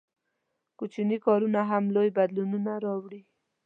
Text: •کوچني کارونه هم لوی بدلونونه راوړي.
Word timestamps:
•کوچني 0.77 1.17
کارونه 1.25 1.59
هم 1.69 1.83
لوی 1.95 2.09
بدلونونه 2.17 2.71
راوړي. 2.85 3.21